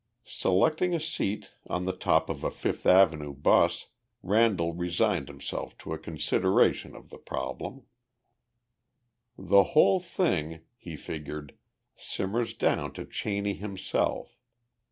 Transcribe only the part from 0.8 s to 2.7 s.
a seat on the top of a